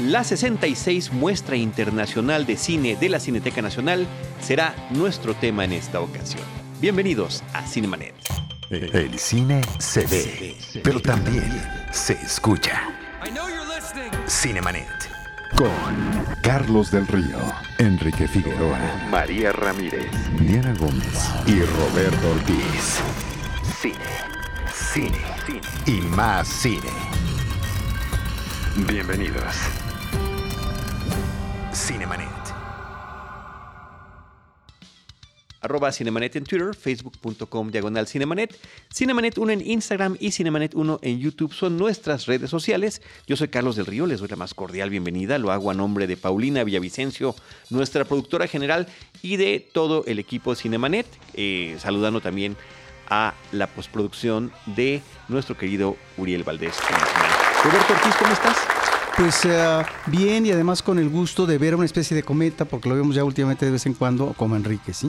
[0.00, 4.08] La 66 Muestra Internacional de Cine de la Cineteca Nacional
[4.40, 6.42] será nuestro tema en esta ocasión.
[6.80, 8.14] Bienvenidos a Cinemanet.
[8.70, 11.48] El cine se ve, pero también
[11.92, 12.88] se escucha.
[14.26, 14.88] Cinemanet.
[15.56, 15.70] Con
[16.42, 17.38] Carlos del Río,
[17.78, 18.80] Enrique Figueroa,
[19.12, 22.98] María Ramírez, Diana Gómez y Roberto Ortiz.
[23.80, 23.94] Cine,
[24.72, 26.90] cine, cine y más cine.
[28.88, 29.83] Bienvenidos.
[31.74, 32.28] Cinemanet.
[35.60, 38.54] Arroba Cinemanet en Twitter, facebook.com diagonal Cinemanet,
[38.92, 43.02] Cinemanet 1 en Instagram y Cinemanet 1 en YouTube son nuestras redes sociales.
[43.26, 45.38] Yo soy Carlos del Río, les doy la más cordial bienvenida.
[45.38, 47.34] Lo hago a nombre de Paulina Villavicencio,
[47.70, 48.86] nuestra productora general,
[49.22, 52.56] y de todo el equipo de Cinemanet, eh, saludando también
[53.08, 56.76] a la postproducción de nuestro querido Uriel Valdés.
[57.64, 58.93] Roberto Ortiz, ¿cómo estás?
[59.16, 62.88] Pues eh, bien y además con el gusto de ver una especie de cometa, porque
[62.88, 65.06] lo vemos ya últimamente de vez en cuando, como Enrique, ¿sí?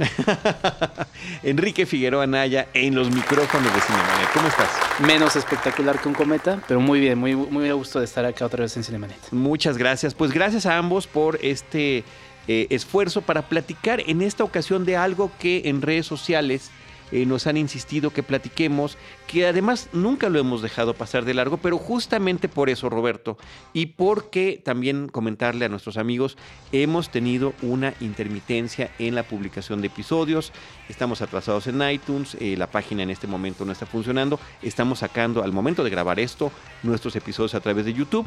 [1.43, 4.29] Enrique Figueroa Naya en los micrófonos de Cinemanet.
[4.31, 4.69] ¿Cómo estás?
[4.99, 8.45] Menos espectacular que un cometa, pero muy bien, muy, muy a gusto de estar acá
[8.45, 9.17] otra vez en Cinemanet.
[9.31, 10.13] Muchas gracias.
[10.13, 12.03] Pues gracias a ambos por este
[12.47, 16.69] eh, esfuerzo para platicar en esta ocasión de algo que en redes sociales
[17.11, 21.57] eh, nos han insistido que platiquemos, que además nunca lo hemos dejado pasar de largo,
[21.57, 23.37] pero justamente por eso, Roberto,
[23.73, 26.37] y porque también comentarle a nuestros amigos,
[26.71, 30.51] hemos tenido una intermitencia en la publicación de episodios,
[30.89, 35.43] estamos atrasados en iTunes, eh, la página en este momento no está funcionando, estamos sacando
[35.43, 36.51] al momento de grabar esto
[36.83, 38.25] nuestros episodios a través de YouTube.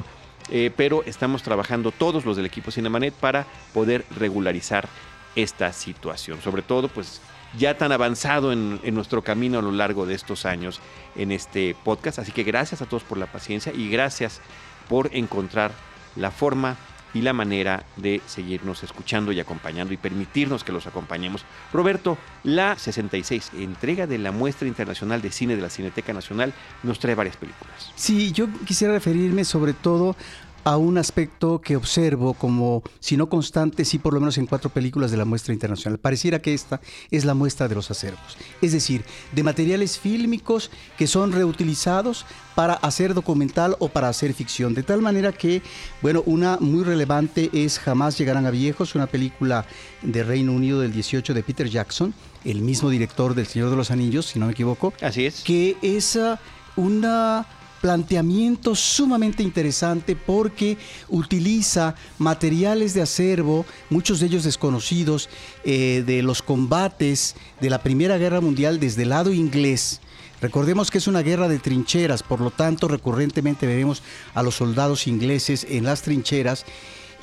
[0.50, 4.88] Eh, pero estamos trabajando todos los del equipo Cinemanet para poder regularizar
[5.36, 6.40] esta situación.
[6.40, 7.20] Sobre todo, pues
[7.56, 10.80] ya tan avanzado en, nuestro camino a lo largo de estos años
[11.16, 12.18] en este podcast.
[12.18, 14.40] Así que gracias a todos por la paciencia y gracias
[14.88, 15.72] por encontrar
[16.16, 16.76] la forma
[17.14, 21.44] y la manera de seguirnos escuchando y acompañando y permitirnos que los acompañemos.
[21.72, 26.98] Roberto, la 66 entrega de la muestra internacional de cine de la Cineteca Nacional nos
[26.98, 27.92] trae varias películas.
[27.96, 30.16] Sí, yo quisiera referirme sobre todo
[30.64, 34.70] a un aspecto que observo como, si no constante, sí por lo menos en cuatro
[34.70, 35.98] películas de la muestra internacional.
[35.98, 36.80] Pareciera que esta
[37.10, 42.74] es la muestra de los acervos, es decir, de materiales fílmicos que son reutilizados para
[42.74, 44.74] hacer documental o para hacer ficción.
[44.74, 45.62] De tal manera que,
[46.02, 49.64] bueno, una muy relevante es Jamás llegarán a viejos, una película
[50.02, 52.14] de Reino Unido del 18 de Peter Jackson,
[52.44, 54.92] el mismo director del Señor de los Anillos, si no me equivoco.
[55.00, 55.42] Así es.
[55.42, 56.40] Que es ah,
[56.76, 57.46] una
[57.80, 60.76] planteamiento sumamente interesante porque
[61.08, 65.28] utiliza materiales de acervo, muchos de ellos desconocidos,
[65.64, 70.00] eh, de los combates de la Primera Guerra Mundial desde el lado inglés.
[70.40, 74.02] Recordemos que es una guerra de trincheras, por lo tanto recurrentemente veremos
[74.34, 76.64] a los soldados ingleses en las trincheras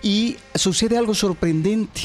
[0.02, 2.02] y sucede algo sorprendente.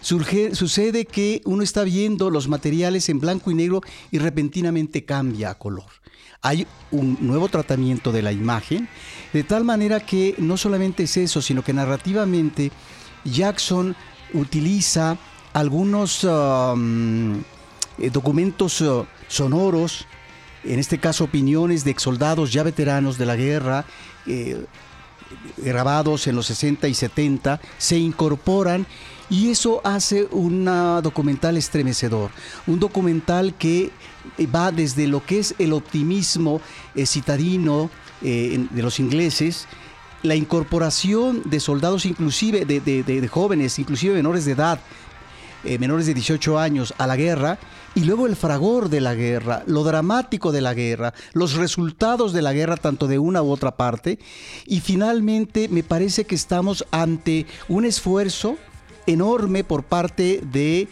[0.00, 5.58] sucede que uno está viendo los materiales en blanco y negro y repentinamente cambia a
[5.58, 5.86] color
[6.46, 8.88] hay un nuevo tratamiento de la imagen,
[9.32, 12.70] de tal manera que no solamente es eso, sino que narrativamente
[13.24, 13.96] Jackson
[14.32, 15.18] utiliza
[15.52, 17.38] algunos um,
[17.98, 20.06] eh, documentos uh, sonoros,
[20.62, 23.84] en este caso opiniones de ex soldados ya veteranos de la guerra,
[24.26, 24.64] eh,
[25.56, 28.86] grabados en los 60 y 70, se incorporan
[29.28, 30.66] y eso hace un
[31.02, 32.30] documental estremecedor,
[32.68, 33.90] un documental que
[34.54, 36.60] va desde lo que es el optimismo
[36.94, 37.90] eh, citadino
[38.22, 39.66] eh, de los ingleses,
[40.22, 44.80] la incorporación de soldados inclusive, de, jóvenes, inclusive menores de edad,
[45.64, 47.58] eh, menores de 18 años, a la guerra,
[47.94, 52.42] y luego el fragor de la guerra, lo dramático de la guerra, los resultados de
[52.42, 54.18] la guerra tanto de una u otra parte,
[54.66, 58.56] y finalmente me parece que estamos ante un esfuerzo
[59.06, 60.88] enorme por parte de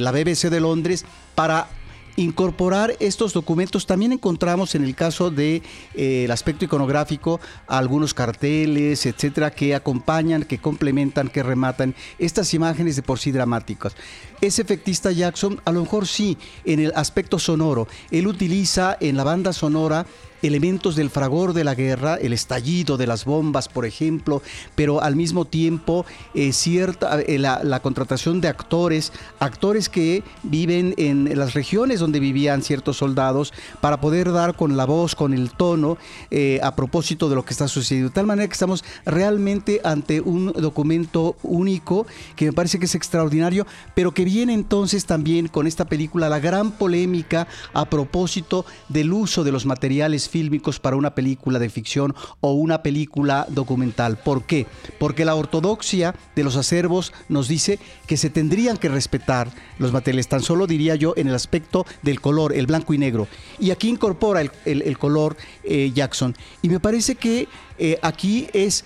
[0.00, 1.04] la BBC de Londres
[1.34, 1.68] para
[2.18, 3.86] incorporar estos documentos.
[3.86, 10.42] También encontramos en el caso del de, eh, aspecto iconográfico algunos carteles, etcétera, que acompañan,
[10.42, 13.94] que complementan, que rematan estas imágenes de por sí dramáticas.
[14.40, 15.60] ¿Es efectista Jackson?
[15.64, 17.86] A lo mejor sí, en el aspecto sonoro.
[18.10, 20.04] Él utiliza en la banda sonora
[20.42, 24.42] elementos del fragor de la guerra, el estallido de las bombas, por ejemplo,
[24.74, 31.38] pero al mismo tiempo eh, cierta, eh, la, contratación de actores, actores que viven en
[31.38, 35.98] las regiones donde vivían ciertos soldados, para poder dar con la voz, con el tono,
[36.30, 38.10] eh, a propósito de lo que está sucediendo.
[38.10, 42.06] De tal manera que estamos realmente ante un documento único
[42.36, 46.40] que me parece que es extraordinario, pero que viene entonces también con esta película la
[46.40, 52.14] gran polémica a propósito del uso de los materiales fílmicos para una película de ficción
[52.40, 54.18] o una película documental.
[54.18, 54.66] ¿Por qué?
[54.98, 60.28] Porque la ortodoxia de los acervos nos dice que se tendrían que respetar los materiales,
[60.28, 63.28] tan solo diría yo en el aspecto del color, el blanco y negro.
[63.58, 66.36] Y aquí incorpora el, color eh, Jackson.
[66.62, 67.48] Y me parece que
[67.78, 68.84] eh, aquí es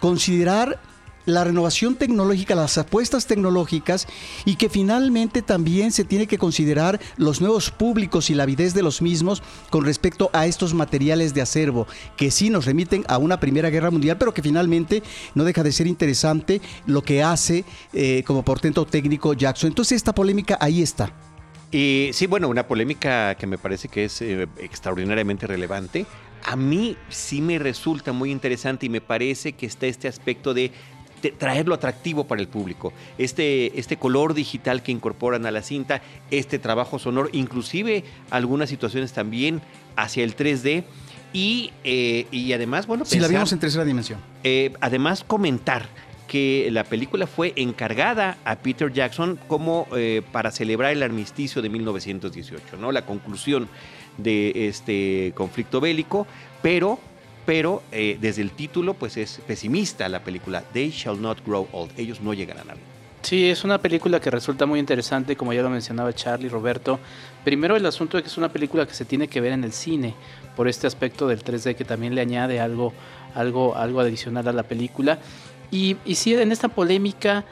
[0.00, 0.80] considerar
[1.26, 4.06] la renovación tecnológica, las apuestas tecnológicas
[4.44, 8.82] y que finalmente también se tiene que considerar los nuevos públicos y la avidez de
[8.82, 11.86] los mismos con respecto a estos materiales de acervo
[12.16, 15.02] que sí nos remiten a una Primera Guerra Mundial, pero que finalmente
[15.34, 19.68] no deja de ser interesante lo que hace eh, como portento técnico Jackson.
[19.68, 21.12] Entonces esta polémica ahí está.
[21.72, 26.06] Y sí, bueno, una polémica que me parece que es eh, extraordinariamente relevante.
[26.44, 30.70] A mí sí me resulta muy interesante y me parece que está este aspecto de
[31.30, 32.92] traerlo atractivo para el público.
[33.18, 39.12] Este, este color digital que incorporan a la cinta, este trabajo sonoro, inclusive algunas situaciones
[39.12, 39.60] también
[39.96, 40.84] hacia el 3D.
[41.32, 44.20] Y, eh, y además, bueno, si la vimos en tercera dimensión.
[44.44, 45.88] Eh, además, comentar
[46.28, 51.68] que la película fue encargada a Peter Jackson como eh, para celebrar el armisticio de
[51.68, 52.92] 1918, ¿no?
[52.92, 53.68] La conclusión
[54.16, 56.26] de este conflicto bélico,
[56.62, 56.98] pero
[57.46, 61.92] pero eh, desde el título pues es pesimista la película They Shall Not Grow Old,
[61.98, 62.94] ellos no llegarán a viejo.
[63.24, 67.00] Sí, es una película que resulta muy interesante, como ya lo mencionaba Charlie, Roberto.
[67.42, 69.72] Primero el asunto de que es una película que se tiene que ver en el
[69.72, 70.14] cine,
[70.54, 72.92] por este aspecto del 3D que también le añade algo,
[73.34, 75.18] algo, algo adicional a la película.
[75.70, 77.46] Y, sí, en esta polémica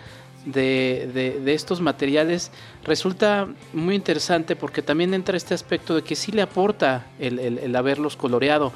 [0.45, 2.51] de, estos materiales
[2.85, 8.17] resulta muy interesante porque también entra este aspecto de que sí le aporta el haberlos
[8.17, 8.73] coloreado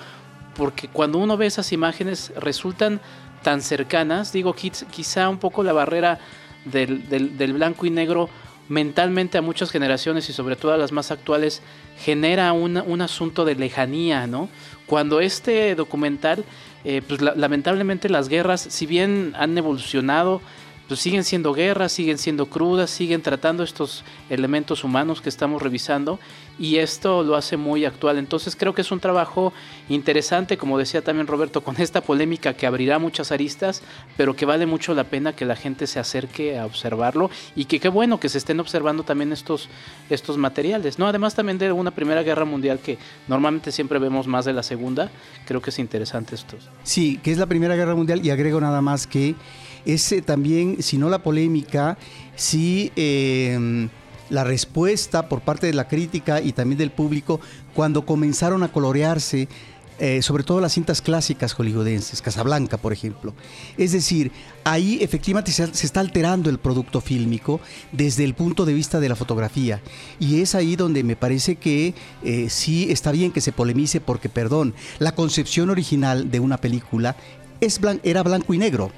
[0.57, 3.01] porque cuando uno ve esas imágenes resultan
[3.43, 6.19] tan cercanas, digo, quizá un poco la barrera
[6.65, 8.29] del, del, blanco y negro
[8.69, 11.63] mentalmente a muchas generaciones y sobre todo a las más actuales
[11.99, 14.49] genera un asunto de lejanía, ¿no?
[14.87, 16.45] Cuando este documental,
[16.85, 20.41] eh, pues lamentablemente las guerras, si bien han evolucionado,
[20.89, 26.19] pues siguen siendo guerras, siguen siendo crudas, siguen tratando estos elementos humanos que estamos revisando
[26.59, 28.19] y esto lo hace muy actual.
[28.19, 29.53] Entonces creo que es un trabajo
[29.89, 33.83] interesante, como decía también Roberto, con esta polémica que abrirá muchas aristas,
[34.17, 37.81] pero que vale mucho la pena que la gente se acerque a observarlo y que
[37.81, 39.69] qué bueno que se estén observando también estos,
[40.09, 40.99] estos materiales.
[40.99, 41.07] ¿no?
[41.07, 42.99] Además también de una Primera Guerra Mundial que
[43.29, 45.11] normalmente siempre vemos más de la Segunda,
[45.47, 46.57] creo que es interesante esto.
[46.85, 49.35] Sí, que es la Primera Guerra Mundial y agrego nada más que
[49.87, 51.97] es también, si no la polémica,
[52.35, 53.89] si em,
[54.29, 57.41] la respuesta por parte de la crítica y también del público
[57.75, 59.49] cuando comenzaron a colorearse
[59.99, 63.33] eh, sobre todo las cintas clásicas hollywoodenses, Casablanca, por ejemplo.
[63.79, 64.31] Es decir,
[64.65, 67.61] ahí efectivamente se, está alterando el producto fílmico
[67.93, 69.81] desde el punto de vista de la fotografía.
[70.21, 74.29] Y es ahí donde me parece que eh, sí está bien que se polemice porque,
[74.29, 77.17] perdón, la concepción original de una película
[77.63, 78.93] es era blanco y negro.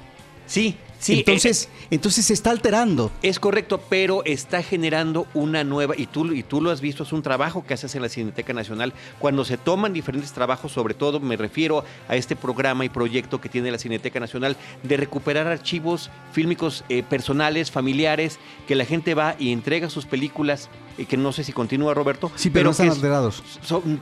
[0.49, 1.19] Sí, sí.
[1.19, 3.11] Entonces, eh, entonces se está alterando.
[3.21, 7.13] Es correcto, pero está generando una nueva, y tú, y tú lo has visto, es
[7.13, 11.19] un trabajo que haces en la Cineteca Nacional, cuando se toman diferentes trabajos, sobre todo
[11.19, 16.09] me refiero a este programa y proyecto que tiene la Cineteca Nacional de recuperar archivos
[16.33, 20.67] fílmicos eh, personales, familiares, que la gente va y entrega sus películas,
[20.97, 22.31] y que no sé si continúa Roberto.
[22.35, 23.43] Sí, pero, no están alterados.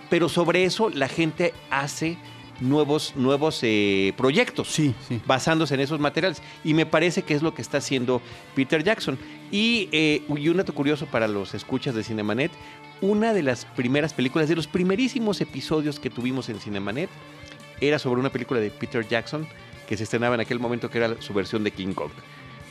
[0.10, 2.18] pero sobre eso la gente hace
[2.60, 4.94] nuevos, nuevos eh, proyectos sí,
[5.26, 6.42] basándose en esos materiales.
[6.64, 8.22] Y me parece que es lo que está haciendo
[8.56, 9.18] Peter Jackson.
[9.52, 12.52] Y, eh, y un dato curioso para los escuchas de Cinemanet,
[13.02, 17.10] una de las primeras películas, de los primerísimos episodios que tuvimos en Cinemanet,
[17.80, 19.48] era sobre una película de Peter Jackson
[19.88, 22.12] que se estrenaba en aquel momento, que era su versión de King Kong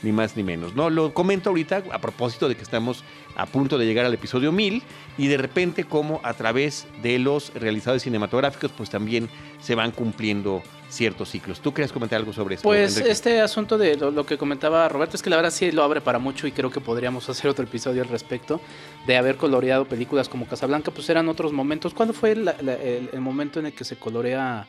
[0.03, 0.75] ni más ni menos.
[0.75, 0.89] ¿no?
[0.89, 3.03] Lo comento ahorita a propósito de que estamos
[3.35, 4.81] a punto de llegar al episodio 1000
[5.17, 10.63] y de repente como a través de los realizadores cinematográficos pues también se van cumpliendo
[10.89, 11.59] ciertos ciclos.
[11.59, 12.63] ¿Tú querías comentar algo sobre eso?
[12.63, 16.01] Pues este asunto de lo, que comentaba Roberto es que la verdad sí lo abre
[16.01, 18.61] para mucho y creo que podríamos hacer otro episodio al respecto
[19.05, 21.93] de haber coloreado películas como Casablanca, pues eran otros momentos.
[21.93, 24.67] ¿Cuándo fue el, el momento en el que se colorea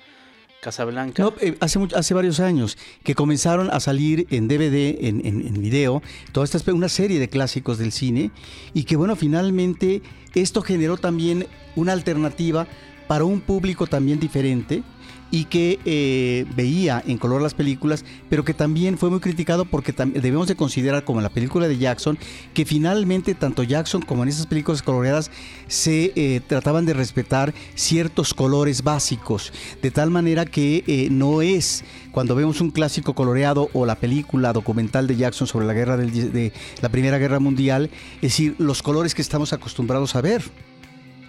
[0.61, 1.23] Casablanca.
[1.23, 6.03] No, eh, hace, hace varios años que comenzaron a salir en DVD, en, en, video,
[6.33, 8.31] toda esta una serie de clásicos del cine
[8.75, 10.03] y que bueno, finalmente
[10.35, 11.47] esto generó también
[11.77, 12.67] una alternativa
[13.07, 14.83] para un público también diferente
[15.31, 19.93] y que eh, veía en color las películas, pero que también fue muy criticado porque
[19.93, 22.19] debemos de considerar como en la película de Jackson,
[22.55, 25.31] que finalmente tanto Jackson como en esas películas coloreadas
[25.67, 31.85] se eh, trataban de respetar ciertos colores básicos, de tal manera que eh, no es
[32.13, 36.53] cuando vemos un clásico coloreado o la película documental de Jackson sobre la guerra de
[36.81, 40.43] la Primera Guerra Mundial, es decir, los colores que estamos acostumbrados a ver.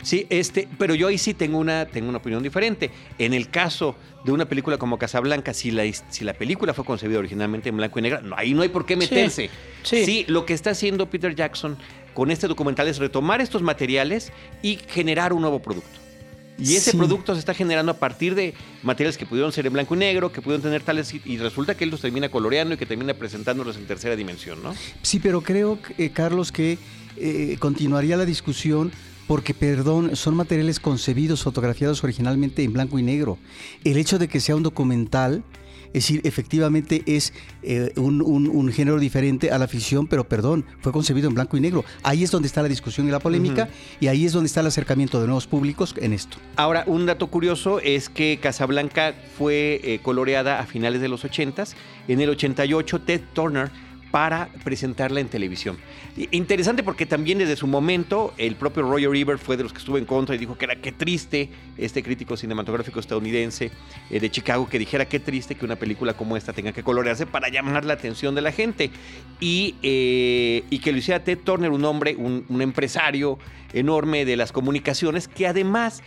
[0.01, 2.91] Sí, este, pero yo ahí sí tengo una, tengo una opinión diferente.
[3.17, 7.19] En el caso de una película como Casablanca, si la, si la película fue concebida
[7.19, 9.49] originalmente en blanco y negro, no, ahí no hay por qué meterse.
[9.83, 10.25] Sí, sí.
[10.27, 11.77] lo que está haciendo Peter Jackson
[12.13, 15.99] con este documental es retomar estos materiales y generar un nuevo producto.
[16.61, 18.53] Y ese producto se está generando a partir de
[18.83, 21.85] materiales que pudieron ser en blanco y negro, que pudieron tener tales, y resulta que
[21.85, 24.75] él los termina coloreando y que termina presentándolos en tercera dimensión, ¿no?
[25.01, 26.77] Sí, pero creo, eh, Carlos, que
[27.15, 28.91] eh, continuaría la discusión
[29.29, 33.37] porque, perdón, son materiales concebidos, fotografiados originalmente en blanco y negro.
[33.83, 35.43] El hecho de que sea un documental,
[35.89, 37.31] es decir, efectivamente es
[37.61, 41.85] eh, un, género diferente a la ficción, pero perdón, fue concebido en blanco y negro.
[42.01, 43.69] Ahí es donde está la discusión y la polémica,
[43.99, 46.37] y ahí es donde está el acercamiento de nuevos públicos en esto.
[46.55, 51.65] Ahora, un dato curioso es que Casablanca fue eh, coloreada a finales de los 80
[52.07, 53.69] En el 88, Ted Turner
[54.11, 55.77] para presentarla en televisión.
[56.31, 59.97] Interesante porque también desde su momento el propio Roger Ebert fue de los que estuvo
[59.97, 63.71] en contra y dijo que era qué triste este crítico cinematográfico estadounidense
[64.09, 67.25] eh, de Chicago que dijera qué triste que una película como esta tenga que colorearse
[67.25, 68.89] para llamar la atención de la gente
[69.39, 73.37] y, eh, que lo hiciera Ted Turner, un hombre, un empresario
[73.73, 76.01] enorme de las comunicaciones que además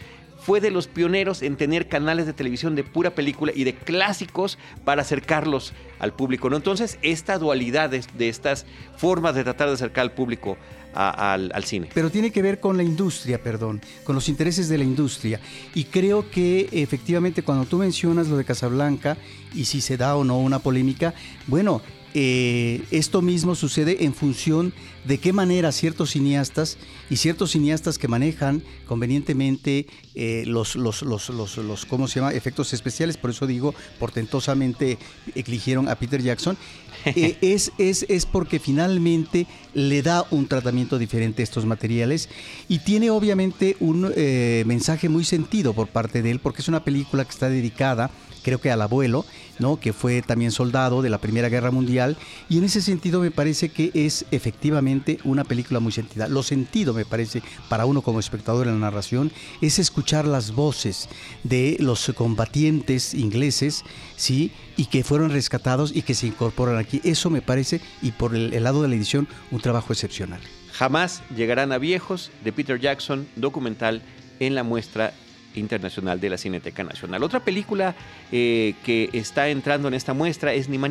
[0.44, 4.58] fue de los pioneros en tener canales de televisión de pura película y de clásicos
[4.84, 6.50] para acercarlos al público.
[6.50, 6.56] ¿no?
[6.56, 10.58] Entonces, esta dualidad de, estas formas de tratar de acercar al público
[10.94, 11.88] al, cine.
[11.94, 15.40] Pero tiene que ver con la industria, perdón, con los intereses de la industria.
[15.75, 19.16] Y creo que efectivamente cuando tú mencionas lo de Casablanca
[19.54, 21.14] y si se da o no una polémica,
[21.46, 21.80] bueno,
[22.14, 26.76] eh, esto mismo sucede en función de qué manera ciertos cineastas
[27.12, 32.33] y ciertos cineastas que manejan convenientemente eh, los, los, los, los, ¿cómo se llama?
[32.33, 34.97] Efectos especiales, por eso digo, portentosamente
[35.35, 36.57] eligieron a Peter Jackson,
[37.04, 42.31] eh, es, es, es porque finalmente le da un tratamiento diferente a estos materiales
[42.66, 44.11] y tiene obviamente un
[44.64, 48.11] mensaje muy sentido por parte de él, porque es una película que está dedicada
[48.42, 49.25] creo que al abuelo,
[49.59, 49.78] ¿no?
[49.78, 52.16] que fue también soldado de la Primera Guerra Mundial,
[52.49, 56.28] y en ese sentido me parece que es efectivamente una película muy sentida.
[56.28, 61.09] Lo sentido, me parece, para uno como espectador en la narración, es escuchar las voces
[61.42, 63.85] de los combatientes ingleses,
[64.16, 64.52] ¿sí?
[64.76, 67.00] y que fueron rescatados y que se incorporan aquí.
[67.04, 70.40] Eso me parece, y por el, lado de la edición, un trabajo excepcional.
[70.73, 74.02] Jamás llegarán a viejos de Peter Jackson, documental
[74.40, 75.12] en la muestra
[75.54, 77.23] Internacional de la Cineteca Nacional.
[77.23, 77.94] Otra película
[78.30, 80.90] eh, que está entrando en esta muestra es ni más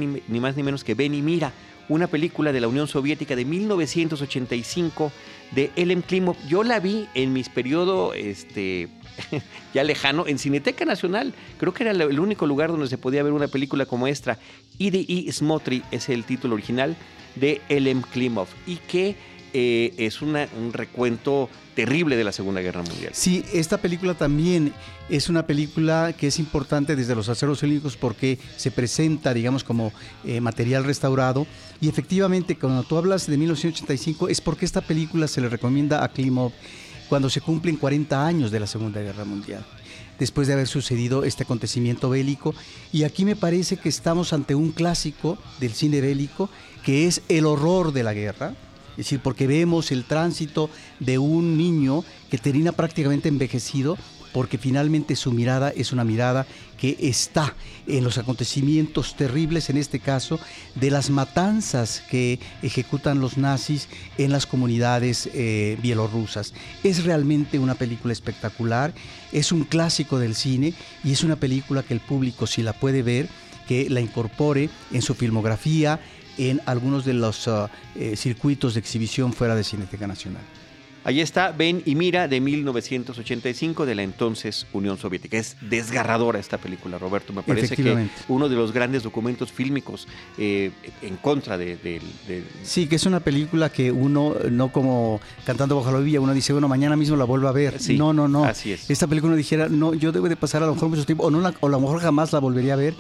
[0.56, 1.52] ni, menos que Ven y Mira,
[1.90, 5.12] una película de la Unión Soviética de 1985
[5.52, 6.36] de Ellen Klimov.
[6.48, 8.90] Yo la vi en mis periodo este,
[9.74, 11.34] ya lejano en Cineteca Nacional.
[11.58, 14.38] Creo que era el único lugar donde se podía ver una película como esta.
[14.78, 15.32] I.D.I.
[15.32, 16.96] Smotry es el título original
[17.36, 19.16] de Ellen Klimov y que
[19.54, 20.36] eh, es un
[20.74, 23.12] recuento terrible de la Segunda Guerra Mundial.
[23.14, 24.74] Sí, esta película también
[25.10, 29.92] es una película que es importante desde los aceros hélnicos porque se presenta, digamos, como
[30.26, 31.48] eh, material restaurado.
[31.80, 36.10] Y efectivamente, cuando tú hablas de 1985, es porque esta película se le recomienda a
[36.10, 36.52] Klimov
[37.10, 39.66] cuando se cumplen 40 años de la Segunda Guerra Mundial
[40.20, 42.54] después de haber sucedido este acontecimiento bélico.
[42.94, 46.48] Y aquí me parece que estamos ante un clásico del cine bélico,
[46.86, 48.54] que es el horror de la guerra,
[48.92, 50.70] es decir, porque vemos el tránsito
[51.00, 53.98] de un niño que termina prácticamente envejecido
[54.34, 56.46] porque finalmente su mirada es una mirada
[56.78, 57.54] que está
[57.88, 60.40] en los acontecimientos terribles, en este caso,
[60.76, 66.54] de las matanzas que ejecutan los nazis en las comunidades eh, bielorrusas.
[66.84, 68.94] Es realmente una película espectacular,
[69.32, 73.04] es un clásico del cine y es una película que el público, si la puede
[73.04, 73.28] ver,
[73.68, 76.00] que la incorpore en su filmografía,
[76.38, 80.44] en algunos de los uh, eh, circuitos de exhibición fuera de Cineteca Nacional.
[81.04, 85.36] Ahí está Ven y Mira de 1985 de la entonces Unión Soviética.
[85.38, 87.34] Es desgarradora esta película, Roberto.
[87.34, 90.08] Me parece que uno de los grandes documentos fílmicos
[90.38, 90.72] eh,
[91.02, 92.02] en contra de,
[92.62, 96.54] Sí, que es una película que uno, no como cantando bajo la lluvia, uno dice,
[96.54, 97.80] bueno, mañana mismo la vuelvo a ver.
[97.98, 98.46] no, no, no.
[98.46, 98.88] Así es.
[98.90, 101.32] Esta película uno dijera, no, yo debo de pasar a lo mejor mucho tiempo, o,
[101.32, 102.94] no o a lo mejor jamás la volvería a ver,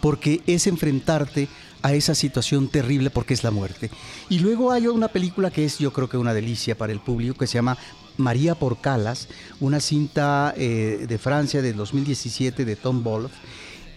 [0.00, 1.48] porque es enfrentarte
[1.82, 3.90] a esa situación terrible porque es la muerte.
[4.28, 7.38] Y luego hay una película que es yo creo que una delicia para el público
[7.38, 7.78] que se llama
[8.16, 9.28] María por Calas,
[9.60, 13.36] una cinta eh, de Francia de 2017 de Tom Wolfe,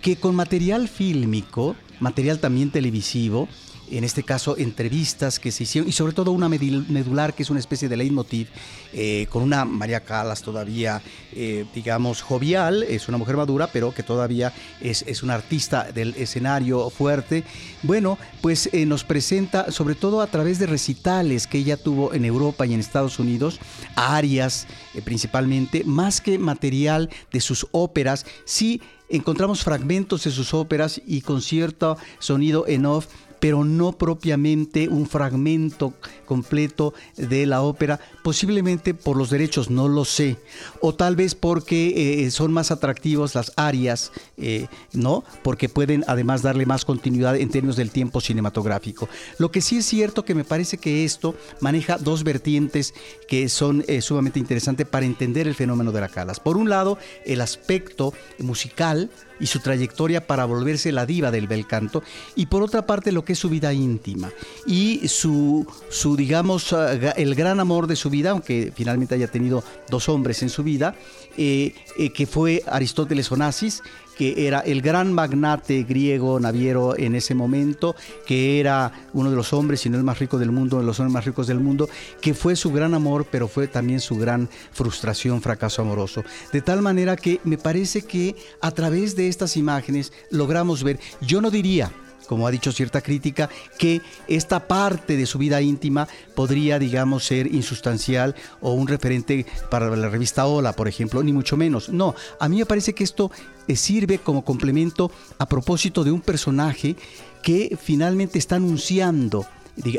[0.02, 3.48] que con material fílmico, material también televisivo,
[3.92, 7.60] en este caso entrevistas que se hicieron y sobre todo una medular que es una
[7.60, 8.48] especie de leitmotiv
[8.94, 11.02] eh, con una María Calas todavía,
[11.34, 16.16] eh, digamos, jovial, es una mujer madura, pero que todavía es, es una artista del
[16.18, 17.44] escenario fuerte.
[17.84, 22.26] Bueno, pues eh, nos presenta, sobre todo a través de recitales que ella tuvo en
[22.26, 23.60] Europa y en Estados Unidos,
[23.96, 24.68] arias
[25.04, 31.42] principalmente, más que material de sus óperas, sí encontramos fragmentos de sus óperas y con
[31.42, 33.08] cierto sonido en off
[33.42, 35.94] pero no propiamente un fragmento
[36.26, 40.38] completo de la ópera, posiblemente por los derechos, no lo sé,
[40.80, 45.24] o tal vez porque eh, son más atractivos las arias, eh, ¿no?
[45.44, 49.10] Porque pueden además darle más continuidad en términos del tiempo cinematográfico.
[49.38, 52.94] Lo que sí es cierto que me parece que esto maneja dos vertientes
[53.28, 56.40] que son eh, sumamente interesantes para entender el fenómeno de la Calas.
[56.40, 59.10] Por un lado, el aspecto musical,
[59.42, 62.04] y su trayectoria para volverse la diva del bel canto,
[62.36, 64.32] y por otra parte lo que es su vida íntima
[64.68, 69.64] y su, su digamos, ah, el gran amor de su vida, aunque finalmente haya tenido
[69.90, 70.96] dos hombres en su vida,
[71.38, 73.82] eh, eh, que fue Aristóteles Onassis,
[74.18, 77.96] que era el gran magnate griego naviero en ese momento,
[78.28, 81.00] que era uno de los hombres, si no el más rico del mundo, de los
[81.00, 81.90] hombres más ricos del mundo,
[82.22, 86.24] que fue su gran amor, pero fue también su gran frustración, fracaso amoroso.
[86.52, 91.42] De tal manera que me parece que a través de estas imágenes logramos ver, yo
[91.42, 91.92] no diría,
[92.28, 97.54] como ha dicho cierta crítica, que esta parte de su vida íntima podría, digamos, ser
[97.54, 101.90] insustancial o un referente para la revista Hola, por ejemplo, ni mucho menos.
[101.90, 103.32] No, a mí me parece que esto
[103.68, 106.96] eh, sirve como complemento a propósito de un personaje
[107.44, 109.46] que finalmente está anunciando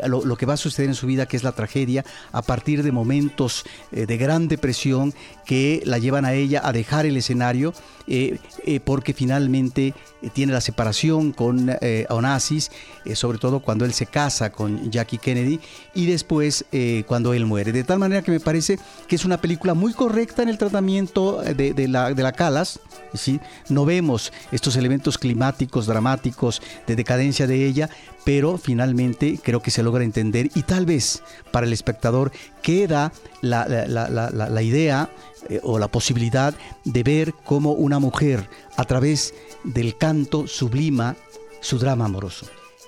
[0.07, 2.91] lo, que va a suceder en su vida, que es la tragedia, a partir de
[2.91, 5.13] momentos eh, de gran depresión
[5.45, 7.73] que la llevan a ella a dejar el escenario,
[8.07, 9.93] eh, eh, porque finalmente
[10.33, 11.69] tiene la separación con
[12.09, 12.71] Onassis,
[13.13, 15.59] sobre todo cuando él se casa con Jackie Kennedy,
[15.93, 16.65] y después
[17.07, 17.73] cuando él muere.
[17.73, 21.41] De tal manera que me parece que es una película muy correcta en el tratamiento
[21.41, 22.79] de, la, de la Calas,
[23.13, 23.41] ¿sí?
[23.67, 27.89] no vemos estos elementos climáticos, dramáticos, de decadencia de ella,
[28.23, 33.11] pero finalmente creo que se logra entender y tal vez para el espectador queda
[33.41, 35.09] la, idea
[35.49, 36.53] eh, o la posibilidad
[36.85, 41.15] de ver cómo una mujer a través del canto sublima
[41.59, 42.45] su drama amoroso.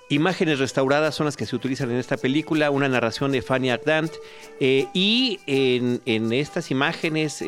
[0.10, 4.12] Imágenes restauradas son las que se utilizan en esta película, una narración de Fanny Ardant,
[4.60, 7.42] eh, y en, estas imágenes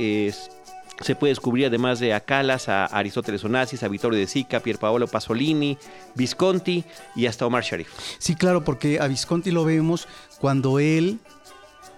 [1.02, 5.08] se puede descubrir además de a Calas, a Aristóteles Onassis, a Vittorio de Sica, Pierpaolo
[5.08, 5.78] Pasolini,
[6.16, 6.84] Visconti
[7.16, 7.90] y hasta Omar Sharif.
[8.18, 10.08] Sí, claro, porque a Visconti lo vemos
[10.40, 11.20] cuando él,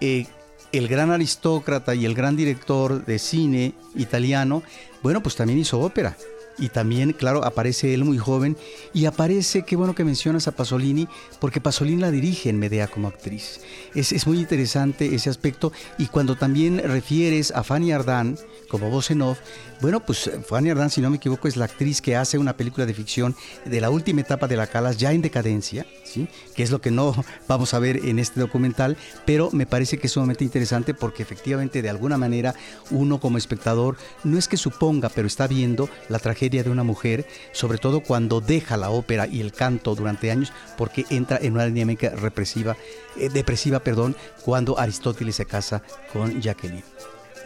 [0.00, 0.26] eh,
[0.72, 4.62] el gran aristócrata y el gran director de cine italiano,
[5.02, 6.16] bueno, pues también hizo ópera.
[6.60, 8.56] Y también, claro, aparece él muy joven
[8.92, 11.08] y aparece, qué bueno que mencionas a Pasolini,
[11.40, 13.60] porque Pasolini la dirige en Medea como actriz.
[13.94, 18.36] Es, es muy interesante ese aspecto y cuando también refieres a Fanny Ardán,
[18.70, 19.38] como voz en off.
[19.80, 22.56] Bueno, pues eh, Fanny Ardán, si no me equivoco, es la actriz que hace una
[22.56, 26.28] película de ficción de la última etapa de la Calas, ya en decadencia, ¿sí?
[26.54, 27.14] que es lo que no
[27.48, 28.96] vamos a ver en este documental,
[29.26, 32.54] pero me parece que es sumamente interesante porque efectivamente de alguna manera
[32.90, 37.26] uno como espectador no es que suponga, pero está viendo la tragedia de una mujer,
[37.52, 41.66] sobre todo cuando deja la ópera y el canto durante años, porque entra en una
[41.66, 42.76] dinámica represiva,
[43.16, 45.82] eh, depresiva, perdón, cuando Aristóteles se casa
[46.12, 46.84] con Jacqueline.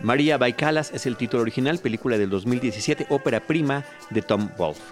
[0.03, 4.83] María Baicalas es el título original, película del 2017, ópera prima de Tom Wolfe.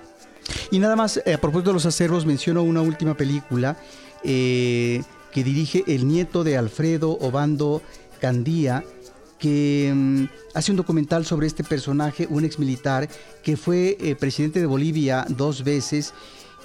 [0.70, 3.77] Y nada más, eh, a propósito de los acervos, menciono una última película
[4.22, 7.83] eh, que dirige el nieto de Alfredo Obando
[8.20, 8.85] Candía,
[9.42, 10.24] que mm,
[10.55, 13.09] hace un documental sobre este personaje, un ex militar
[13.42, 16.14] que fue eh, presidente de Bolivia dos veces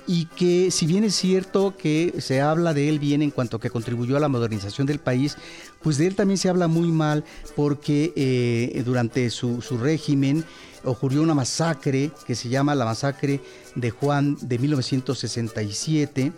[0.06, 3.72] y que si bien es cierto que se habla de él bien en cuanto que
[3.72, 5.38] contribuyó a la modernización del país,
[5.82, 10.46] pues de él también se habla muy mal porque eh, durante su, régimen
[10.84, 13.42] ocurrió una masacre que se llama la masacre
[13.74, 16.32] de Juan de 1967.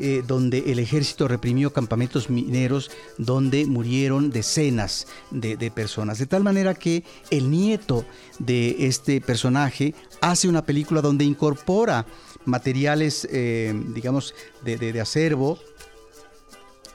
[0.00, 6.18] Eh, donde el ejército reprimió campamentos mineros donde murieron decenas de, de, personas.
[6.18, 8.04] De tal manera que el nieto
[8.38, 12.06] de este personaje hace una película donde incorpora
[12.44, 14.34] materiales, eh, digamos,
[14.64, 15.58] de, acervo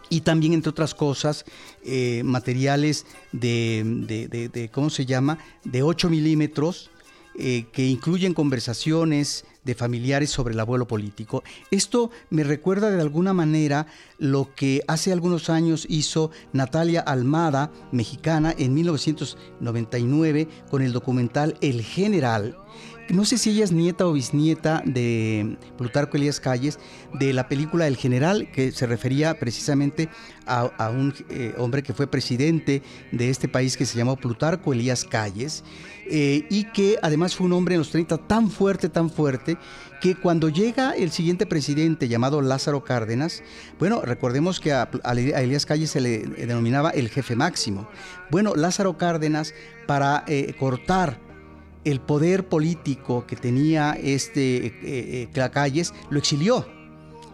[0.10, 1.46] y también, entre otras cosas,
[1.84, 6.90] eh, materiales de, ¿cómo se llama?, de 8 milímetros,
[7.36, 11.44] eh, que incluyen conversaciones de familiares sobre el abuelo político.
[11.72, 18.54] Esto me recuerda de alguna manera lo que hace algunos años hizo Natalia Almada, mexicana,
[18.58, 22.58] en 1999, con el documental El General,
[23.10, 26.80] no sé si ella es nieta o bisnieta de Plutarco Elías Calles,
[27.14, 30.10] de la película El General, que se refería precisamente
[30.46, 35.04] a, un eh, hombre que fue presidente de este país que se llamó Plutarco Elías
[35.04, 35.64] Calles,
[36.10, 39.58] eh, y que además fue un hombre en los 30 tan fuerte, tan fuerte,
[40.02, 43.42] que cuando llega el siguiente presidente llamado Lázaro Cárdenas,
[43.80, 47.88] bueno, recordemos que a, Elías Calles se le denominaba el jefe máximo.
[48.30, 49.54] Bueno, Lázaro Cárdenas,
[49.88, 51.33] para eh, cortar
[51.86, 56.66] el poder político que tenía este eh, eh, Calles, lo exilió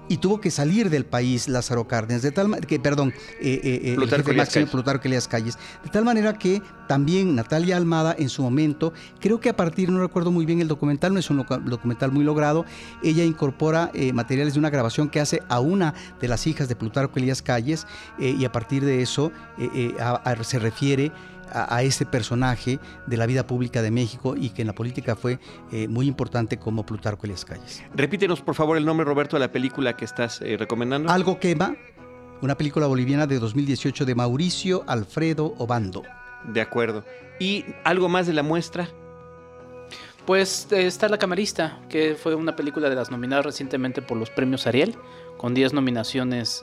[0.10, 4.32] y tuvo que salir del país Lázaro Cárdenas, de tal que, perdón, eh, eh, Plutarco,
[4.32, 9.56] Elías Calles, de tal manera que también Natalia Almada en su momento, creo que a
[9.56, 12.66] partir, no recuerdo muy bien el documental, no es un documental muy logrado,
[13.04, 17.20] ella incorpora materiales de una grabación que hace a una de las hijas de Plutarco
[17.20, 17.86] Elías Calles
[18.18, 19.32] y a partir de eso
[20.42, 21.12] se refiere
[21.52, 25.40] a, ese personaje de la vida pública de México y que en la política fue
[25.72, 27.84] eh, muy importante como Plutarco Elias Calles.
[27.96, 31.10] Repítenos, por favor, el nombre, Roberto, de la película que estás eh, recomendando.
[31.10, 31.76] Algo quema,
[32.42, 36.04] una película boliviana de 2018 de Mauricio Alfredo Obando.
[36.46, 37.04] De acuerdo.
[37.40, 38.90] ¿Y algo más de la muestra?
[40.26, 44.30] Pues eh, está La Camarista, que fue una película de las nominadas recientemente por los
[44.30, 44.96] premios Ariel,
[45.38, 46.62] con 10 nominaciones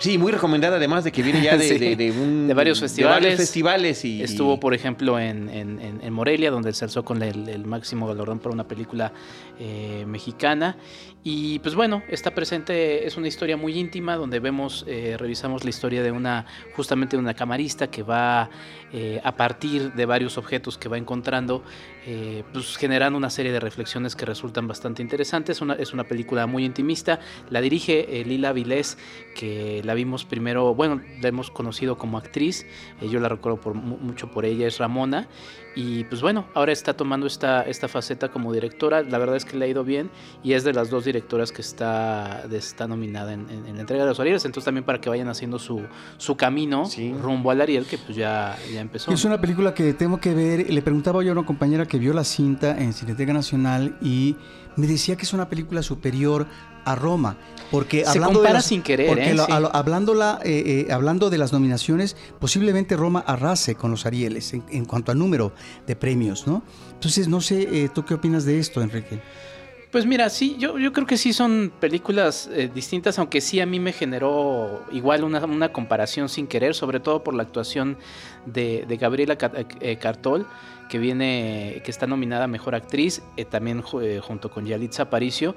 [0.00, 3.36] Sí, muy recomendada además de que viene ya de, varios festivales.
[3.36, 8.54] festivales y, Estuvo, por ejemplo, en, Morelia, donde se alzó con el, máximo galardón para
[8.54, 9.12] una película
[9.58, 10.76] eh, mexicana.
[11.22, 15.70] Y pues bueno, está presente, es una historia muy íntima donde vemos, eh, revisamos la
[15.70, 18.48] historia de una, justamente de una camarista que va
[18.94, 21.62] eh, a partir de varios objetos que va encontrando,
[22.06, 25.60] eh, pues generando una serie de reflexiones que resultan bastante interesantes.
[25.60, 28.98] Una, es una película muy intimista, la dirige Lila Vilés,
[29.34, 32.66] que la vimos primero, bueno, la hemos conocido como actriz,
[33.00, 35.28] yo la recuerdo por, mucho por ella, es Ramona,
[35.74, 39.02] y pues bueno, ahora está tomando esta, esta faceta como directora.
[39.02, 40.10] La verdad es que le ha ido bien
[40.42, 44.18] y es de las dos directoras que está, está nominada en, la entrega de los
[44.18, 44.44] Arieles.
[44.44, 45.82] Entonces también para que vayan haciendo su,
[46.16, 46.84] su camino
[47.22, 49.12] rumbo al Ariel, que pues ya, ya empezó.
[49.12, 50.70] Es una película que tengo que ver.
[50.72, 54.36] Le preguntaba yo a una compañera que vio la cinta en Cineteca Nacional y
[54.76, 56.46] me decía que es una película superior
[56.84, 57.36] a Roma.
[57.70, 59.08] Porque Se hablando compara sin querer.
[59.08, 59.36] Porque ¿eh?
[59.72, 64.84] hablando, la, eh, eh, hablando de las nominaciones, posiblemente Roma arrase con los Arieles en,
[64.84, 65.52] cuanto al número
[65.86, 66.62] de premios, ¿no?
[66.92, 69.20] Entonces, no sé, ¿tú qué opinas de esto, Enrique?
[69.92, 73.80] Pues mira, sí, yo, yo creo que sí son películas distintas, aunque sí a mí
[73.80, 77.96] me generó igual una, comparación sin querer, sobre todo por la actuación
[78.46, 80.46] de, Gabriela Cartol,
[80.88, 85.56] que viene, que está nominada a Mejor Actriz, también junto con Yalitza Aparicio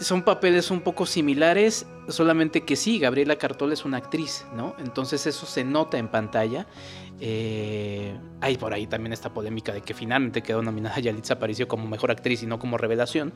[0.00, 4.74] son papeles un poco similares, solamente que sí, Gabriela Cartol es una actriz, ¿no?
[4.78, 6.66] Entonces eso se nota en pantalla.
[7.20, 11.88] Eh, hay por ahí también esta polémica de que finalmente quedó nominada Yalitza Aparicio como
[11.88, 13.32] mejor actriz y no como revelación.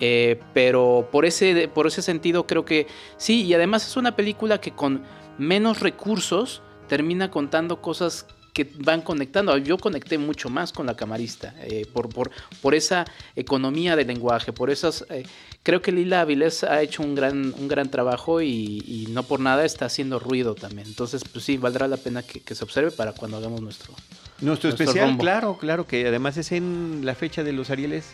[0.00, 4.60] Eh, pero por ese, por ese sentido creo que sí, y además es una película
[4.60, 5.02] que con
[5.38, 9.56] menos recursos termina contando cosas que van conectando.
[9.58, 13.04] Yo conecté mucho más con la camarista eh, por, por, por, esa
[13.36, 15.04] economía del lenguaje, por esas...
[15.10, 15.24] Eh,
[15.62, 19.64] creo que Lila Avilés ha hecho un gran, un gran trabajo y, no por nada
[19.64, 20.88] está haciendo ruido también.
[20.88, 23.94] Entonces, pues sí, valdrá la pena que, se observe para cuando hagamos nuestro...
[24.40, 28.06] Nuestro, especial, claro, claro, que además es en la fecha de los Arieles.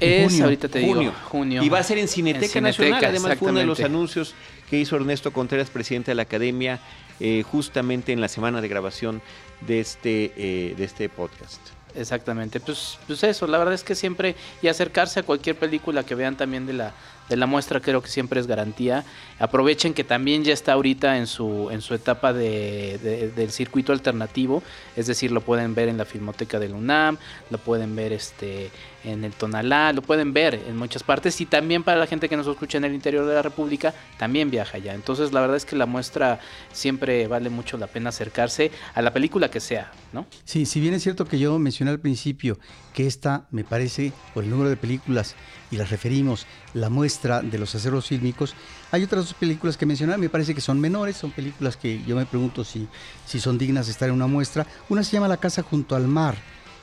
[0.00, 1.62] Es, ahorita te digo, junio.
[1.62, 3.04] Y va a ser en Cineteca, Nacional.
[3.04, 4.34] Además, fue uno de los anuncios
[4.70, 6.80] que hizo Ernesto Contreras, presidente de la Academia,
[7.20, 9.20] eh, justamente en la semana de grabación
[9.60, 11.60] de este, eh, de este podcast.
[11.94, 16.14] Exactamente, pues, pues eso, la verdad es que siempre, y acercarse a cualquier película que
[16.14, 16.92] vean también de la,
[17.28, 19.04] de la muestra creo que siempre es garantía.
[19.38, 24.62] Aprovechen que también ya está ahorita en su, en su etapa de, del circuito alternativo,
[24.96, 27.18] es decir, lo pueden ver en la Filmoteca del UNAM,
[27.50, 28.70] lo pueden ver este,
[29.04, 32.36] en el Tonalá, lo pueden ver en muchas partes y también para la gente que
[32.36, 34.94] nos escucha en el interior de la República, también viaja ya.
[34.94, 36.40] Entonces la verdad es que la muestra
[36.72, 40.26] siempre vale mucho la pena acercarse a la película que sea, ¿no?
[40.44, 42.58] Sí, si bien es cierto que yo mencioné al principio
[42.94, 45.36] que esta me parece, por el número de películas,
[45.70, 48.54] y las referimos, la muestra de los aceros fílmicos,
[48.90, 52.16] hay otras dos películas que mencionar, me parece que son menores, son películas que yo
[52.16, 52.88] me pregunto si,
[53.26, 54.66] si son dignas de estar en una muestra.
[54.88, 56.36] Una se llama La casa junto al mar,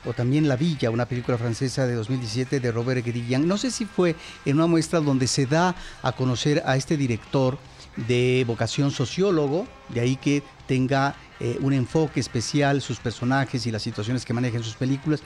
[0.06, 3.46] o también La Villa, una película francesa de 2017 de Robert Grillan.
[3.46, 4.14] No sé si fue
[4.44, 7.58] en una muestra donde se da a conocer a este director
[7.96, 13.82] de vocación sociólogo, de ahí que tenga eh, un enfoque especial, sus personajes y las
[13.82, 15.22] situaciones que maneja en sus películas.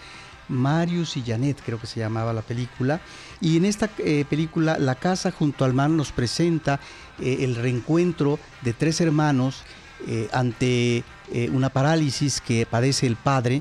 [0.49, 3.01] Marius y Janet, creo que se llamaba la película.
[3.41, 6.81] Y en esta eh, película, La casa junto al mar nos presenta
[7.21, 9.63] eh, el reencuentro de tres hermanos
[10.33, 11.05] ante
[11.53, 13.61] una parálisis que padece el padre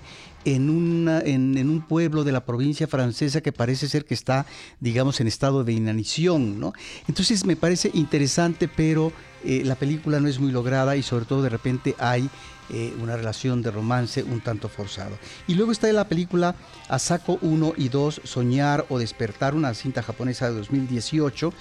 [0.56, 4.46] en, una, en, un pueblo de la provincia francesa que parece ser que está,
[4.80, 6.74] digamos, en estado de inanición, ¿no?
[7.08, 9.12] Entonces me parece interesante, pero
[9.44, 12.30] eh, la película no es muy lograda y sobre todo de repente hay
[12.72, 15.18] eh, una relación de romance un tanto forzado.
[15.48, 16.56] Y luego está la película
[16.88, 21.54] Asako 1 y 2, Soñar o Despertar, una cinta japonesa de 2018,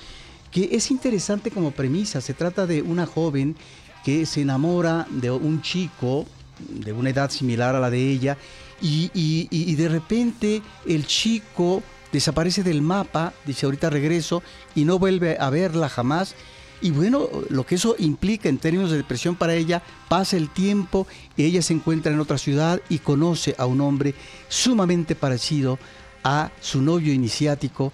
[0.50, 2.20] que es interesante como premisa.
[2.20, 3.56] Se trata de una joven
[4.04, 6.26] que se enamora de un chico
[6.68, 8.36] de una edad similar a la de ella
[8.80, 14.42] y, de repente el chico desaparece del mapa, dice ahorita regreso
[14.74, 16.34] y no vuelve a verla jamás.
[16.80, 21.08] Y bueno, lo que eso implica en términos de depresión para ella, pasa el tiempo,
[21.36, 24.14] ella se encuentra en otra ciudad y conoce a un hombre
[24.48, 25.78] sumamente parecido
[26.22, 27.92] a su novio iniciático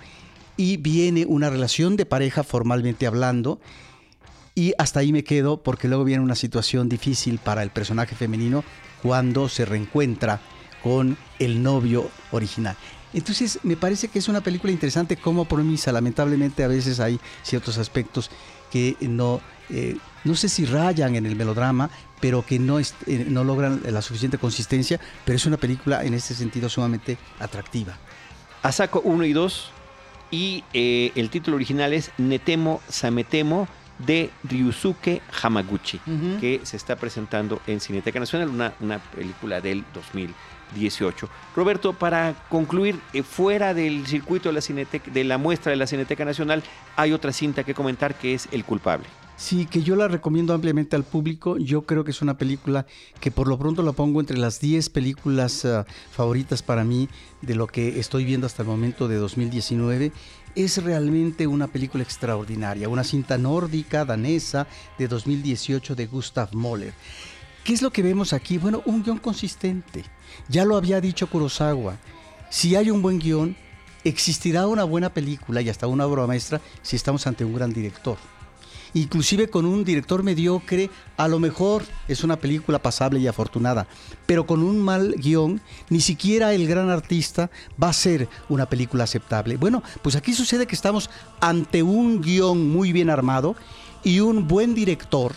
[0.57, 3.59] y viene una relación de pareja formalmente hablando.
[4.55, 8.63] Y hasta ahí me quedo porque luego viene una situación difícil para el personaje femenino
[9.03, 10.41] cuando se reencuentra
[10.85, 12.77] con el novio original.
[13.15, 15.91] Entonces me parece que es una película interesante como promesa.
[15.93, 18.31] Lamentablemente a veces hay ciertos aspectos
[18.71, 21.89] que no, eh, no sé si rayan en el melodrama,
[22.21, 22.87] pero que no, eh,
[23.29, 27.97] no logran la suficiente consistencia, pero es una película en este sentido sumamente atractiva.
[28.63, 29.71] Asako 1 y 2
[30.31, 33.69] y eh, el título original es Netemo Sametemo
[33.99, 36.01] de Ryusuke Hamaguchi,
[36.41, 40.35] que se está presentando en Cineteca Nacional, una, una película del 2000.
[40.75, 41.29] 18.
[41.55, 45.87] Roberto, para concluir, eh, fuera del circuito de la, Cineteca, de la muestra de la
[45.87, 46.63] Cineteca Nacional,
[46.97, 49.07] hay otra cinta que comentar que es El culpable.
[49.37, 51.59] Sí, que yo la recomiendo ampliamente al público.
[51.59, 52.87] Yo creo que es una película
[53.21, 57.09] que por lo pronto la pongo entre las 10 películas ah, favoritas para mí
[57.43, 60.13] de lo que estoy viendo hasta el momento de 2019.
[60.55, 66.95] Es realmente una película extraordinaria, una cinta nórdica danesa de 2018 de Gustav Mahler.
[67.65, 68.59] ¿Qué es lo que vemos aquí?
[68.59, 70.05] Bueno, un guion consistente.
[70.51, 71.97] Ya lo había dicho Kurosawa.
[72.51, 73.57] Si hay un buen guion,
[74.05, 78.19] existirá una buena película y hasta una obra maestra si estamos ante un gran director.
[78.93, 83.87] Inclusive con un director mediocre, a lo mejor es una película pasable y afortunada,
[84.27, 87.51] pero con un mal guion, ni siquiera el gran artista
[87.83, 89.57] va a ser una película aceptable.
[89.57, 91.09] Bueno, pues aquí sucede que estamos
[91.41, 93.57] ante un guion muy bien armado
[94.05, 95.35] y un buen director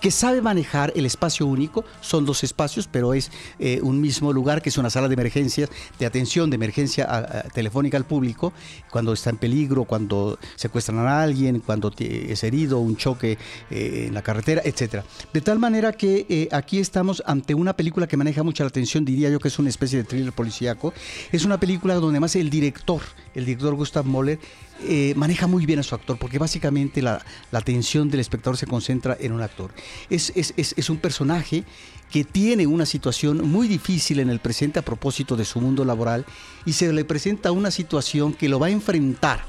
[0.00, 4.62] que sabe manejar el espacio único, son dos espacios, pero es eh, un mismo lugar
[4.62, 8.52] que es una sala de emergencias, de atención, de emergencia telefónica al público,
[8.90, 13.38] cuando está en peligro, cuando secuestran a alguien, cuando es herido, un choque
[13.70, 15.02] eh, en la carretera, etc.
[15.32, 19.04] De tal manera que eh, aquí estamos ante una película que maneja mucha la atención,
[19.04, 20.92] diría yo que es una especie de thriller policíaco.
[21.32, 23.02] Es una película donde además el director,
[23.34, 24.38] el director Gustav Moller,
[24.82, 29.16] eh, maneja muy bien a su actor, porque básicamente la, atención del espectador se concentra
[29.20, 29.72] en un actor.
[30.08, 31.64] Es, es, un personaje
[32.10, 36.24] que tiene una situación muy difícil en el presente a propósito de su mundo laboral
[36.64, 39.44] y se le presenta una situación que lo va a enfrentar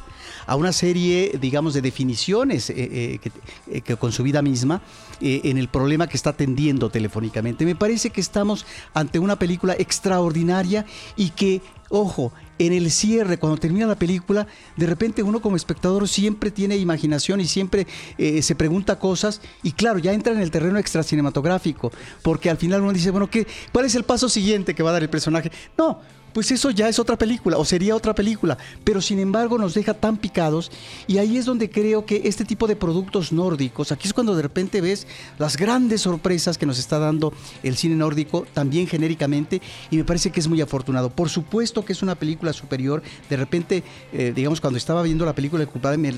[0.47, 3.19] a una serie, digamos, de definiciones eh,
[3.67, 4.81] eh, que, con su vida misma
[5.21, 7.63] en el problema que está atendiendo telefónicamente.
[7.63, 11.61] Me parece que estamos ante una película extraordinaria y que
[11.93, 12.31] Ojo,
[12.65, 14.47] en el cierre, cuando termina la película,
[14.77, 19.71] de repente uno como espectador siempre tiene imaginación y siempre eh, se pregunta cosas y
[19.71, 23.47] claro, ya entra en el terreno extra cinematográfico, porque al final uno dice, bueno, ¿qué,
[23.71, 25.51] ¿cuál es el paso siguiente que va a dar el personaje?
[25.77, 26.01] No,
[26.33, 29.93] pues eso ya es otra película o sería otra película, pero sin embargo nos deja
[29.93, 30.71] tan picados
[31.07, 34.41] y ahí es donde creo que este tipo de productos nórdicos, aquí es cuando de
[34.41, 39.97] repente ves las grandes sorpresas que nos está dando el cine nórdico, también genéricamente, y
[39.97, 41.09] me parece que es muy afortunado.
[41.09, 45.35] Por supuesto que es una película superior, de repente, eh, digamos, cuando estaba viendo la
[45.35, 46.11] película El culpable me,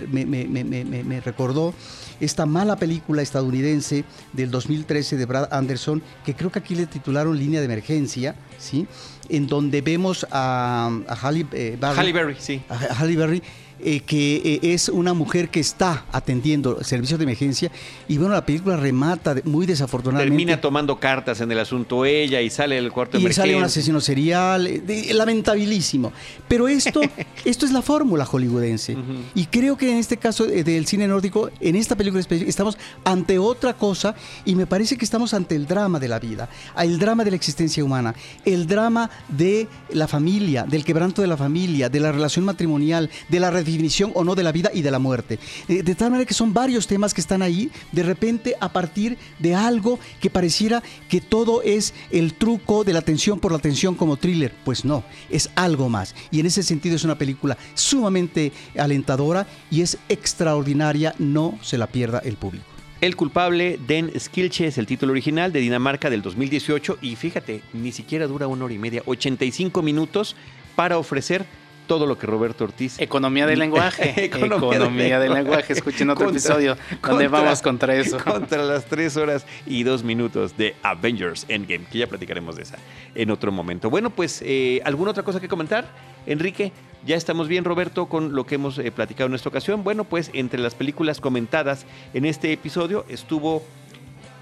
[1.03, 1.73] me recordó
[2.19, 7.37] esta mala película estadounidense del 2013 de Brad Anderson, que creo que aquí le titularon
[7.37, 8.87] Línea de Emergencia, ¿sí?
[9.29, 10.89] En donde vemos a,
[11.23, 11.77] Halle, eh,
[12.13, 12.61] Berry, sí.
[12.69, 13.43] A Halle Berry
[13.79, 17.71] eh, que eh, es una mujer que está atendiendo servicios de emergencia
[18.07, 20.29] y bueno, la película remata muy desafortunadamente.
[20.29, 23.45] Termina tomando cartas en el asunto ella y sale del cuarto de emergencia.
[23.45, 26.13] Y sale un asesino serial, lamentabilísimo.
[26.47, 27.01] Pero esto,
[27.45, 28.95] esto es la fórmula hollywoodense.
[29.35, 33.39] Y creo que en este caso del cine nórdico, en esta película específica, estamos ante
[33.39, 37.23] otra cosa y me parece que estamos ante el drama de la vida, el drama
[37.23, 41.99] de la existencia humana, el drama de la familia, del quebranto de la familia, de
[41.99, 45.39] la relación matrimonial, de la definición o no de la vida y de la muerte.
[45.67, 49.17] Eh, de tal manera que son varios temas que están ahí, de repente a partir
[49.39, 53.95] de algo que pareciera que todo es el truco de la atención por la atención
[53.95, 54.53] como thriller.
[54.63, 56.15] Pues no, es algo más.
[56.31, 61.87] Y en ese sentido es una película sumamente alentadora y es extraordinaria, no se la
[61.87, 62.65] pierda el público.
[63.03, 67.91] El culpable, Den Skilche, es el título original de Dinamarca del 2018 y fíjate, ni
[67.91, 70.37] siquiera dura una hora y media, 85 minutos
[70.77, 71.45] para ofrecer
[71.87, 72.99] todo lo que Roberto Ortiz.
[72.99, 74.13] Economía del lenguaje.
[74.25, 75.73] Economía, del lenguaje.
[75.73, 78.17] Escuchen otro episodio donde vamos contra eso.
[78.17, 82.77] Contra las tres horas y dos minutos de Avengers Endgame, que ya platicaremos de esa
[83.15, 83.89] en otro momento.
[83.89, 85.85] Bueno, pues, eh, ¿alguna otra cosa que comentar?
[86.25, 86.71] Enrique,
[87.05, 89.83] ya estamos bien, Roberto, con lo que hemos eh, platicado en esta ocasión.
[89.83, 93.63] Bueno, pues, entre las películas comentadas en este episodio estuvo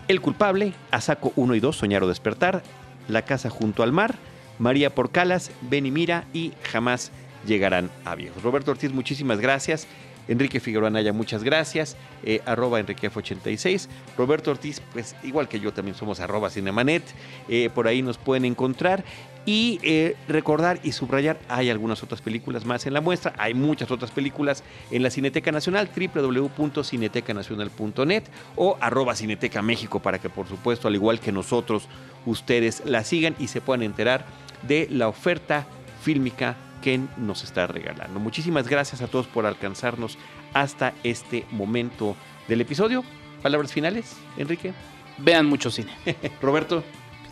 [0.08, 2.62] El culpable, Asako 1 y 2, Soñar o Despertar,
[3.08, 4.16] La casa junto al mar,
[4.60, 7.12] María Porcalas, Ven y Mira y Jamás
[7.46, 8.44] llegarán a viejos.
[8.44, 9.88] Roberto Ortiz, muchísimas gracias.
[10.28, 11.96] Enrique Figueroa Naya, muchas gracias.
[12.24, 13.88] Eh, arroba EnriqueF86.
[14.18, 17.04] Roberto Ortiz, pues igual que yo también somos arroba Cinemanet.
[17.50, 19.04] Eh, por ahí nos pueden encontrar.
[19.44, 23.90] Y eh, recordar y subrayar, hay algunas otras películas más en la muestra, hay muchas
[23.90, 28.24] otras películas en la Cineteca Nacional, www.cinetecanacional.net
[28.56, 31.88] o arroba Cineteca México para que por supuesto, al igual que nosotros,
[32.28, 34.28] ustedes la sigan y se puedan enterar
[34.62, 35.66] de la oferta
[36.04, 38.20] fílmica que nos está regalando.
[38.20, 40.18] Muchísimas gracias a todos por alcanzarnos
[40.54, 42.16] hasta este momento
[42.48, 43.04] del episodio.
[43.42, 44.74] Palabras finales, Enrique.
[45.18, 45.92] Vean mucho cine.
[46.42, 46.84] Roberto.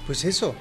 [0.05, 0.55] Pues eso,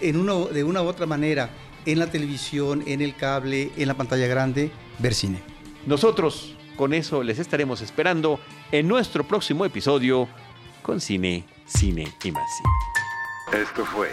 [0.00, 1.50] en uno, de una u otra manera,
[1.86, 5.40] en la televisión, en el cable, en la pantalla grande, ver cine.
[5.86, 8.40] Nosotros con eso les estaremos esperando
[8.72, 10.28] en nuestro próximo episodio
[10.82, 12.50] con Cine, Cine y más.
[13.52, 14.10] Esto fue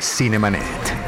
[0.00, 1.07] Cinemanet